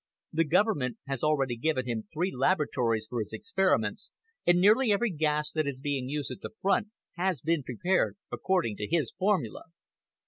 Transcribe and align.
The 0.33 0.45
Government 0.45 0.97
has 1.05 1.21
already 1.21 1.55
given 1.55 1.85
him 1.87 2.07
three 2.11 2.31
laboratories 2.35 3.05
for 3.07 3.19
his 3.19 3.33
experiments, 3.33 4.11
and 4.47 4.59
nearly 4.59 4.91
every 4.91 5.11
gas 5.11 5.51
that 5.51 5.67
is 5.67 5.79
being 5.79 6.09
used 6.09 6.31
at 6.31 6.41
the 6.41 6.49
Front 6.59 6.87
has 7.17 7.39
been 7.39 7.61
prepared 7.61 8.17
according 8.31 8.77
to 8.77 8.87
his 8.87 9.11
formula." 9.11 9.65